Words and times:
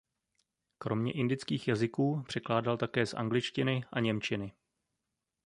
Kromě 0.77 1.11
indických 1.11 1.67
jazyků 1.67 2.23
překládal 2.27 2.77
také 2.77 3.05
z 3.05 3.13
angličtiny 3.13 3.83
a 3.93 3.99
němčiny. 3.99 4.53